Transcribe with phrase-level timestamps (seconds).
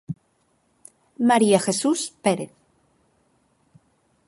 [1.29, 2.51] María Jesús Pérez.